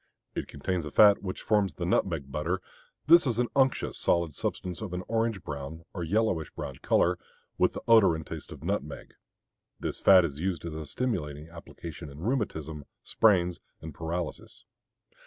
[0.33, 2.59] It contains a fat which forms the nutmeg butter;
[3.05, 7.19] this is an unctuous solid substance of an orange brown or yellowish brown color,
[7.59, 9.13] with the odor and taste of nutmeg.
[9.79, 14.65] This fat is used as a stimulating application in rheumatism, sprains, and paralysis.